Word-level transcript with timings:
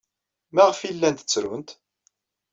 Maɣef 0.53 0.79
ay 0.81 0.93
llant 0.95 1.19
ttrunt? 1.25 1.69